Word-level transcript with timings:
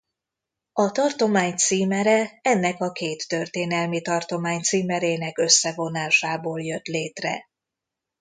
A 0.73 0.91
tartomány 0.91 1.55
címere 1.55 2.39
ennek 2.41 2.81
a 2.81 2.91
két 2.91 3.27
történelmi 3.27 4.01
tartomány 4.01 4.61
címerének 4.61 5.37
összevonásából 5.37 6.61
jött 6.61 6.85
létre. 6.85 7.49